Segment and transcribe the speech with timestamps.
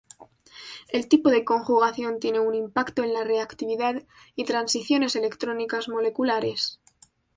[0.87, 4.01] El tipo de conjugación tiene un impacto en la reactividad
[4.35, 6.81] y transiciones electrónicas moleculares.